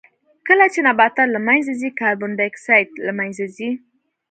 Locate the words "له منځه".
1.35-1.71, 3.05-3.45